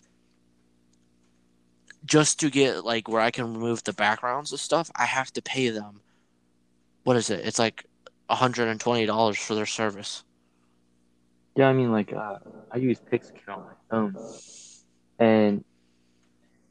just 2.06 2.40
to 2.42 2.50
get 2.50 2.84
like 2.84 3.08
where 3.08 3.22
I 3.22 3.32
can 3.32 3.54
remove 3.54 3.84
the 3.84 3.94
backgrounds 3.94 4.52
and 4.52 4.60
stuff, 4.60 4.92
I 4.96 5.06
have 5.06 5.32
to 5.34 5.42
pay 5.42 5.70
them. 5.70 6.02
What 7.06 7.16
is 7.16 7.30
it? 7.30 7.46
It's 7.46 7.60
like 7.60 7.86
hundred 8.30 8.68
and 8.68 8.80
twenty 8.80 9.06
dollars 9.06 9.38
for 9.38 9.56
their 9.56 9.66
service. 9.66 10.24
Yeah, 11.56 11.70
I 11.70 11.74
mean, 11.74 11.92
like 11.92 12.14
uh, 12.14 12.38
I 12.72 12.78
use 12.78 13.00
Pixcure 13.12 13.50
on 13.50 13.64
my 13.64 13.74
phone, 13.90 14.20
and 15.20 15.64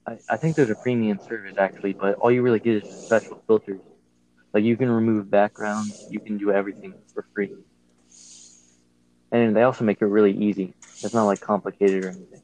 I, 0.07 0.19
I 0.29 0.37
think 0.37 0.57
there's 0.57 0.71
a 0.71 0.75
premium 0.77 1.19
service 1.21 1.55
actually, 1.59 1.95
but 1.95 2.17
all 2.17 2.31
you 2.31 2.43
really 2.43 2.61
get 2.61 2.77
is 2.77 2.85
special 3.07 3.39
filters. 3.47 3.81
Like 4.53 4.65
you 4.65 4.77
can 4.77 4.91
remove 4.91 5.31
backgrounds, 5.31 6.05
you 6.09 6.21
can 6.21 6.39
do 6.39 6.51
everything 6.53 6.95
for 7.15 7.25
free, 7.35 7.53
and 9.31 9.57
they 9.57 9.63
also 9.63 9.85
make 9.85 10.01
it 10.03 10.07
really 10.07 10.33
easy. 10.33 10.75
It's 11.03 11.15
not 11.15 11.25
like 11.25 11.41
complicated 11.41 12.05
or 12.05 12.09
anything. 12.11 12.43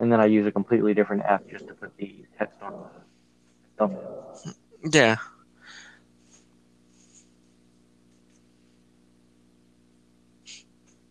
And 0.00 0.12
then 0.12 0.20
I 0.20 0.26
use 0.26 0.46
a 0.46 0.52
completely 0.52 0.94
different 0.94 1.22
app 1.24 1.48
just 1.48 1.66
to 1.68 1.74
put 1.74 1.96
the 1.96 2.26
text 2.38 2.62
on 2.62 2.74
the 2.78 2.88
thumbnail. 3.78 4.16
Yeah. 4.92 5.16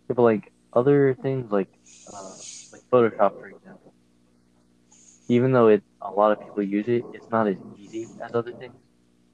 Yeah, 0.09 0.15
but 0.15 0.23
like 0.23 0.51
other 0.73 1.17
things 1.21 1.51
like 1.51 1.69
uh, 2.07 2.35
like 2.71 2.83
Photoshop, 2.91 3.33
for 3.39 3.47
example. 3.47 3.93
even 5.27 5.51
though 5.51 5.67
it 5.67 5.83
a 6.01 6.11
lot 6.11 6.31
of 6.31 6.39
people 6.39 6.63
use 6.63 6.87
it, 6.87 7.07
it's 7.13 7.29
not 7.29 7.47
as 7.47 7.57
easy 7.77 8.09
as 8.21 8.33
other 8.33 8.53
things. 8.53 8.75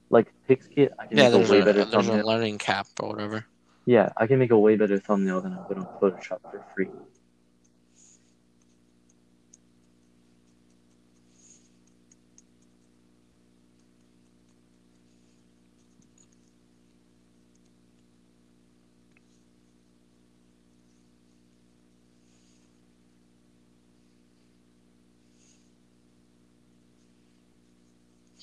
Like 0.09 0.27
Pixkit, 0.49 0.89
I 0.99 1.07
can 1.07 1.17
Yeah, 1.17 1.29
make 1.29 1.33
a 1.47 1.51
way 1.51 1.61
a 1.61 1.65
better 1.65 1.85
there's 1.85 2.07
a 2.07 2.23
learning 2.23 2.57
cap 2.59 2.87
or 3.01 3.09
whatever. 3.09 3.45
Yeah, 3.85 4.09
I 4.17 4.27
can 4.27 4.39
make 4.39 4.51
a 4.51 4.59
way 4.59 4.75
better 4.75 4.99
thumbnail 4.99 5.41
than 5.41 5.53
I 5.53 5.59
would 5.67 5.77
on 5.77 5.87
Photoshop 6.01 6.39
for 6.49 6.63
free. 6.75 6.89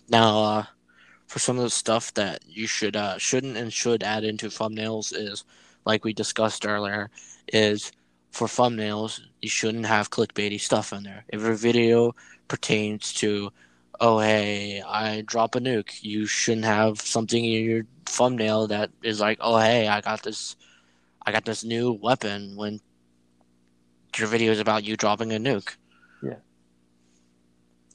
Now, 0.09 0.43
uh, 0.43 0.65
for 1.27 1.39
some 1.39 1.59
of 1.59 1.65
the 1.65 1.71
stuff 1.71 2.13
that 2.15 2.43
you 2.47 2.67
should 2.67 2.97
uh, 2.97 3.19
shouldn't 3.19 3.57
and 3.57 3.73
should 3.73 4.03
add 4.03 4.25
into 4.25 4.47
thumbnails 4.47 5.13
is, 5.15 5.45
like 5.85 6.05
we 6.05 6.13
discussed 6.13 6.67
earlier, 6.67 7.11
is 7.53 7.93
for 8.31 8.47
thumbnails 8.47 9.21
you 9.41 9.49
shouldn't 9.49 9.87
have 9.87 10.11
clickbaity 10.11 10.61
stuff 10.61 10.93
in 10.93 11.03
there. 11.03 11.25
If 11.29 11.41
your 11.41 11.55
video 11.55 12.15
pertains 12.49 13.13
to, 13.15 13.51
oh 14.01 14.19
hey, 14.21 14.83
I 14.83 15.23
drop 15.23 15.55
a 15.55 15.61
nuke, 15.61 16.03
you 16.03 16.27
shouldn't 16.27 16.65
have 16.65 17.01
something 17.01 17.45
in 17.45 17.65
your 17.65 17.83
thumbnail 18.07 18.69
that 18.69 18.91
is 19.03 19.21
like, 19.21 19.39
oh 19.41 19.59
hey, 19.59 19.89
I 19.89 20.01
got 20.01 20.23
this, 20.23 20.57
I 21.25 21.33
got 21.33 21.45
this 21.45 21.65
new 21.65 21.93
weapon 21.93 22.57
when 22.57 22.81
your 24.17 24.29
video 24.29 24.53
is 24.53 24.61
about 24.61 24.85
you 24.85 24.97
dropping 24.97 25.33
a 25.33 25.39
nuke. 25.39 25.77
Yeah. 26.23 26.37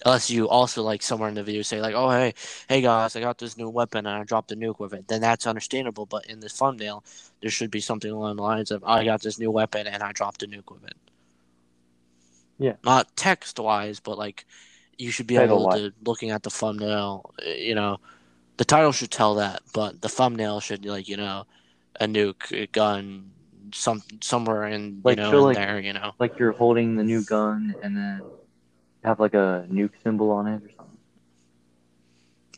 Unless 0.06 0.30
you 0.30 0.50
also 0.50 0.84
like 0.84 1.02
somewhere 1.02 1.30
in 1.30 1.36
the 1.36 1.44
video 1.44 1.62
say 1.62 1.80
like, 1.82 1.96
oh 1.96 2.10
hey, 2.10 2.34
hey 2.68 2.82
guys, 2.82 3.16
I 3.16 3.22
got 3.22 3.38
this 3.38 3.58
new 3.58 3.70
weapon 3.70 4.06
and 4.06 4.16
I 4.16 4.24
dropped 4.24 4.52
a 4.52 4.56
nuke 4.56 4.80
with 4.80 4.94
it. 4.94 5.08
Then 5.08 5.22
that's 5.22 5.48
understandable. 5.48 6.06
But 6.06 6.26
in 6.26 6.40
this 6.42 6.54
thumbnail, 6.54 7.04
there 7.42 7.50
should 7.50 7.72
be 7.72 7.80
something 7.80 8.12
along 8.12 8.36
the 8.36 8.44
lines 8.44 8.72
of, 8.72 8.84
I 8.84 9.06
got 9.06 9.22
this 9.22 9.40
new 9.40 9.50
weapon 9.52 9.88
and 9.88 10.04
I 10.04 10.12
dropped 10.12 10.44
a 10.44 10.48
nuke 10.48 10.72
with 10.74 10.84
it. 10.84 10.96
Yeah. 12.60 12.74
Not 12.84 13.16
text 13.16 13.60
wise, 13.60 14.00
but 14.00 14.18
like 14.18 14.46
you 14.98 15.10
should 15.10 15.28
be 15.28 15.38
able 15.38 15.68
Title-wise. 15.70 15.80
to 15.80 15.94
looking 16.06 16.32
at 16.32 16.44
the 16.44 16.50
thumbnail. 16.50 17.34
uh, 17.46 17.50
You 17.50 17.76
know, 17.76 18.00
the 18.58 18.66
title 18.66 18.92
should 18.92 19.10
tell 19.12 19.36
that, 19.36 19.62
but 19.74 20.02
the 20.02 20.10
thumbnail 20.10 20.60
should 20.60 20.86
like 20.86 21.08
you 21.08 21.18
know, 21.18 21.46
a 22.00 22.06
nuke, 22.06 22.52
a 22.52 22.68
gun, 22.68 23.32
some 23.74 24.04
somewhere 24.22 24.66
in 24.68 25.02
Like, 25.04 25.18
you 25.18 25.24
know 25.24 25.38
in 25.38 25.44
like- 25.46 25.56
there. 25.58 25.80
You 25.80 25.94
know. 25.94 26.12
Like 26.20 26.38
you're 26.40 26.52
holding 26.52 26.96
the 26.98 27.04
new 27.04 27.24
gun 27.24 27.74
and 27.82 27.96
then 27.98 28.22
have 29.04 29.20
like 29.20 29.34
a 29.34 29.66
nuke 29.70 29.92
symbol 30.04 30.32
on 30.32 30.48
it 30.48 30.64
or 30.64 30.70
something. 30.78 30.98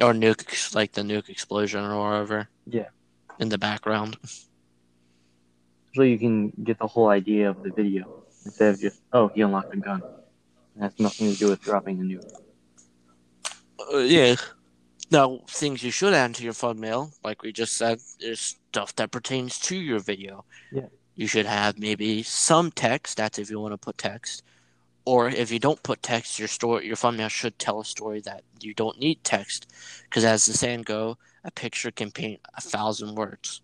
or 0.02 0.14
nuke 0.14 0.76
like 0.76 0.92
the 0.94 1.02
nuke 1.02 1.30
explosion 1.30 1.84
or 1.84 1.98
whatever 2.00 2.48
Yeah. 2.68 2.90
in 3.40 3.50
the 3.50 3.58
background. 3.58 4.18
So 5.96 6.02
you 6.04 6.20
can 6.20 6.50
get 6.64 6.78
the 6.80 6.88
whole 6.88 7.08
idea 7.08 7.50
of 7.50 7.64
the 7.64 7.72
video 7.72 8.24
instead 8.44 8.74
of 8.76 8.80
just, 8.82 9.02
oh, 9.14 9.30
he 9.30 9.42
unlocked 9.42 9.74
a 9.74 9.78
gun. 9.78 10.02
It 10.76 10.82
has 10.82 11.00
nothing 11.00 11.32
to 11.32 11.38
do 11.40 11.50
with 11.50 11.62
dropping 11.62 12.00
a 12.02 12.04
nuke. 12.04 12.32
Uh, 13.94 13.98
yeah. 14.00 14.36
Now, 15.12 15.40
things 15.48 15.84
you 15.84 15.92
should 15.92 16.14
add 16.14 16.36
to 16.36 16.44
your 16.44 16.54
fun 16.54 16.80
mail, 16.80 17.12
like 17.24 17.44
we 17.44 17.54
just 17.54 17.78
said, 17.78 18.00
is 18.20 18.40
stuff 18.72 18.94
that 18.96 19.12
pertains 19.12 19.58
to 19.60 19.76
your 19.78 20.00
video. 20.00 20.44
Yeah. 20.74 20.88
You 21.16 21.28
should 21.28 21.46
have 21.46 21.80
maybe 21.80 22.24
some 22.24 22.72
text. 22.72 23.18
That's 23.18 23.40
if 23.40 23.50
you 23.50 23.60
want 23.62 23.74
to 23.74 23.78
put 23.78 23.98
text. 23.98 24.44
Or 25.06 25.30
if 25.30 25.52
you 25.52 25.60
don't 25.60 25.82
put 25.84 26.02
text, 26.02 26.40
your 26.40 26.48
story, 26.48 26.88
your 26.88 26.96
thumbnail 26.96 27.30
should 27.30 27.60
tell 27.60 27.80
a 27.80 27.86
story 27.86 28.22
that 28.22 28.44
you 28.60 28.74
don't 28.74 29.00
need 29.00 29.24
text, 29.24 29.72
because 30.04 30.26
as 30.26 30.46
the 30.46 30.54
saying 30.54 30.82
go, 30.82 31.18
a 31.44 31.52
picture 31.52 31.92
can 31.92 32.10
paint 32.10 32.40
a 32.56 32.62
thousand 32.62 33.14
words. 33.14 33.62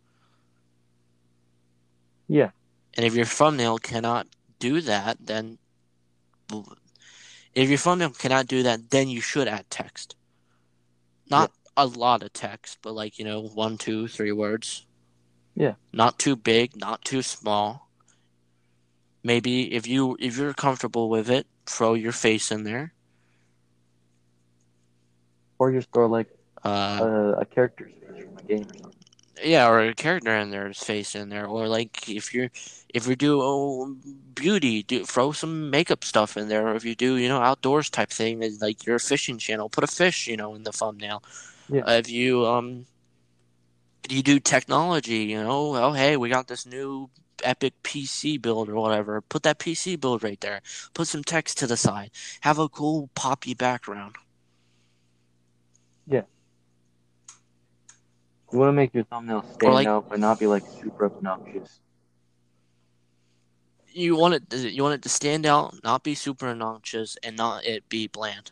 Yeah. 2.27 2.51
And 2.95 3.05
if 3.05 3.15
your 3.15 3.25
thumbnail 3.25 3.79
cannot 3.79 4.27
do 4.59 4.81
that, 4.81 5.17
then 5.19 5.57
if 7.55 7.69
your 7.69 7.77
thumbnail 7.77 8.11
cannot 8.11 8.45
do 8.45 8.61
that, 8.63 8.91
then 8.91 9.09
you 9.09 9.19
should 9.19 9.47
add 9.47 9.69
text. 9.69 10.15
Not 11.29 11.51
a 11.75 11.87
lot 11.87 12.21
of 12.21 12.33
text, 12.33 12.77
but 12.83 12.93
like, 12.93 13.17
you 13.17 13.25
know, 13.25 13.41
one, 13.41 13.77
two, 13.77 14.07
three 14.07 14.31
words. 14.31 14.85
Yeah. 15.55 15.73
Not 15.91 16.19
too 16.19 16.35
big, 16.35 16.75
not 16.75 17.03
too 17.03 17.21
small. 17.21 17.89
Maybe 19.23 19.73
if 19.73 19.87
you 19.87 20.17
if 20.19 20.37
you're 20.37 20.53
comfortable 20.53 21.09
with 21.09 21.29
it, 21.29 21.47
throw 21.65 21.93
your 21.93 22.11
face 22.13 22.51
in 22.51 22.63
there. 22.63 22.93
Or 25.59 25.71
just 25.71 25.91
throw 25.93 26.07
like 26.07 26.29
Uh, 26.63 27.01
a, 27.01 27.33
a 27.39 27.45
character's 27.45 27.93
face 28.01 28.23
from 28.23 28.37
a 28.37 28.43
game 28.43 28.67
or 28.69 28.75
something. 28.75 29.03
yeah, 29.43 29.67
or 29.67 29.79
a 29.81 29.93
character 29.95 30.35
in 30.35 30.51
there's 30.51 30.83
face 30.83 31.15
in 31.15 31.29
there, 31.29 31.45
or 31.47 31.67
like 31.67 32.09
if 32.09 32.33
you're 32.33 32.49
if 32.93 33.07
you 33.07 33.15
do 33.15 33.39
oh, 33.41 33.95
beauty, 34.35 34.83
do 34.83 35.03
throw 35.05 35.31
some 35.31 35.69
makeup 35.69 36.03
stuff 36.03 36.37
in 36.37 36.47
there, 36.49 36.67
or 36.67 36.75
if 36.75 36.85
you 36.85 36.95
do 36.95 37.15
you 37.17 37.27
know 37.27 37.41
outdoors 37.41 37.89
type 37.89 38.09
thing, 38.11 38.41
like 38.61 38.85
your 38.85 38.99
fishing 38.99 39.37
channel, 39.37 39.69
put 39.69 39.83
a 39.83 39.87
fish 39.87 40.27
you 40.27 40.37
know 40.37 40.53
in 40.55 40.63
the 40.63 40.71
thumbnail. 40.71 41.23
Yeah. 41.69 41.85
Uh, 41.87 41.93
if 41.93 42.09
you 42.09 42.45
um 42.45 42.85
you 44.09 44.21
do 44.23 44.39
technology, 44.39 45.23
you 45.31 45.41
know, 45.43 45.75
oh 45.75 45.93
hey, 45.93 46.17
we 46.17 46.29
got 46.29 46.47
this 46.47 46.65
new 46.65 47.09
epic 47.43 47.73
PC 47.83 48.41
build 48.41 48.69
or 48.69 48.75
whatever, 48.75 49.21
put 49.21 49.43
that 49.43 49.59
PC 49.59 49.99
build 49.99 50.23
right 50.23 50.39
there. 50.41 50.61
Put 50.93 51.07
some 51.07 51.23
text 51.23 51.57
to 51.59 51.67
the 51.67 51.77
side. 51.77 52.11
Have 52.41 52.59
a 52.59 52.69
cool 52.69 53.09
poppy 53.15 53.53
background. 53.53 54.15
Yeah. 56.07 56.23
You 58.51 58.59
want 58.59 58.69
to 58.69 58.73
make 58.73 58.93
your 58.93 59.05
thumbnail 59.05 59.43
stand 59.53 59.73
like- 59.73 59.87
out, 59.87 60.09
but 60.09 60.19
not 60.19 60.39
be 60.39 60.47
like 60.47 60.63
super 60.81 61.05
obnoxious. 61.05 61.79
you 63.93 64.15
want 64.15 64.33
it 64.33 64.49
to, 64.49 64.71
you 64.71 64.83
want 64.83 64.95
it 64.95 65.01
to 65.03 65.09
stand 65.09 65.45
out, 65.45 65.75
not 65.83 66.03
be 66.03 66.15
super 66.15 66.47
obnoxious, 66.47 67.17
and 67.23 67.35
not 67.35 67.65
it 67.65 67.87
be 67.89 68.07
bland. 68.07 68.51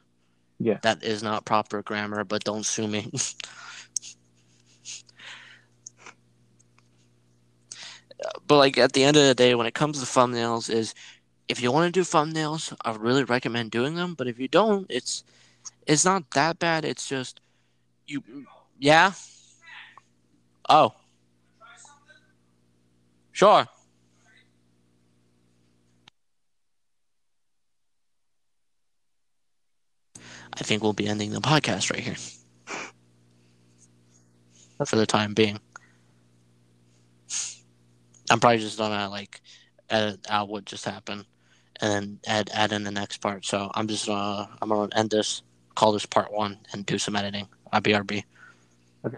Yeah. 0.59 0.79
That 0.83 1.03
is 1.03 1.23
not 1.23 1.45
proper 1.45 1.81
grammar, 1.81 2.23
but 2.25 2.43
don't 2.43 2.65
sue 2.65 2.87
me. 2.87 3.11
but 8.47 8.57
like 8.57 8.77
at 8.77 8.93
the 8.93 9.03
end 9.03 9.17
of 9.17 9.23
the 9.25 9.35
day, 9.35 9.55
when 9.55 9.67
it 9.67 9.73
comes 9.73 9.99
to 9.99 10.05
thumbnails, 10.05 10.69
is 10.69 10.93
if 11.47 11.61
you 11.61 11.71
want 11.71 11.93
to 11.93 11.99
do 11.99 12.03
thumbnails, 12.05 12.75
I 12.83 12.95
really 12.95 13.23
recommend 13.23 13.71
doing 13.71 13.95
them. 13.95 14.13
But 14.15 14.27
if 14.27 14.39
you 14.39 14.47
don't, 14.47 14.85
it's 14.89 15.23
it's 15.87 16.05
not 16.05 16.31
that 16.31 16.59
bad. 16.59 16.85
It's 16.85 17.07
just 17.07 17.41
you, 18.07 18.23
yeah. 18.79 19.13
Oh, 20.69 20.93
sure. 23.31 23.67
I 30.53 30.63
think 30.63 30.83
we'll 30.83 30.93
be 30.93 31.07
ending 31.07 31.31
the 31.31 31.41
podcast 31.41 31.91
right 31.91 32.01
here 32.01 32.15
for 34.85 34.95
the 34.95 35.05
time 35.05 35.33
being. 35.33 35.59
I'm 38.29 38.39
probably 38.39 38.59
just 38.59 38.77
gonna 38.77 39.09
like 39.09 39.41
edit 39.89 40.25
out 40.29 40.49
what 40.49 40.65
just 40.65 40.85
happened 40.85 41.25
and 41.81 41.91
then 41.91 42.19
add 42.27 42.49
add 42.53 42.71
in 42.71 42.83
the 42.83 42.91
next 42.91 43.17
part. 43.17 43.45
So 43.45 43.71
I'm 43.73 43.87
just 43.87 44.07
gonna 44.07 44.49
I'm 44.61 44.69
gonna 44.69 44.95
end 44.95 45.09
this, 45.09 45.41
call 45.75 45.91
this 45.91 46.05
part 46.05 46.31
one, 46.31 46.57
and 46.73 46.85
do 46.85 46.97
some 46.97 47.15
editing. 47.15 47.47
IBRB. 47.73 48.23
Okay. 49.05 49.17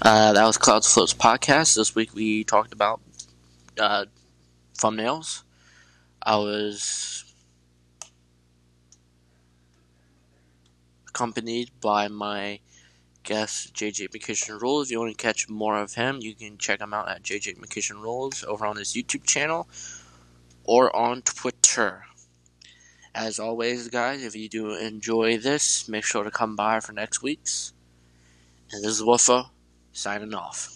Uh, 0.00 0.32
that 0.32 0.44
was 0.44 0.58
Clouds 0.58 0.92
Floats 0.92 1.14
podcast. 1.14 1.76
This 1.76 1.94
week 1.94 2.14
we 2.14 2.44
talked 2.44 2.72
about 2.72 3.00
uh, 3.78 4.06
thumbnails. 4.78 5.42
I 6.22 6.36
was 6.36 7.24
accompanied 11.08 11.70
by 11.80 12.08
my 12.08 12.60
guest 13.22 13.74
JJ 13.74 14.08
McKitchen 14.08 14.60
Rules. 14.60 14.88
If 14.88 14.92
you 14.92 15.00
want 15.00 15.16
to 15.16 15.22
catch 15.22 15.48
more 15.48 15.78
of 15.78 15.94
him, 15.94 16.18
you 16.20 16.34
can 16.34 16.58
check 16.58 16.80
him 16.80 16.94
out 16.94 17.08
at 17.08 17.22
JJ 17.22 17.58
McKitchen 17.58 18.02
Rules 18.02 18.44
over 18.44 18.66
on 18.66 18.76
his 18.76 18.92
YouTube 18.92 19.24
channel 19.24 19.68
or 20.64 20.94
on 20.94 21.22
Twitter. 21.22 22.04
As 23.14 23.38
always, 23.38 23.88
guys, 23.88 24.24
if 24.24 24.34
you 24.34 24.48
do 24.48 24.74
enjoy 24.74 25.36
this, 25.36 25.88
make 25.88 26.04
sure 26.04 26.24
to 26.24 26.30
come 26.30 26.56
by 26.56 26.80
for 26.80 26.92
next 26.92 27.22
week's. 27.22 27.72
And 28.70 28.82
this 28.82 28.92
is 28.92 29.02
Woofa 29.02 29.50
signing 29.92 30.34
off. 30.34 30.70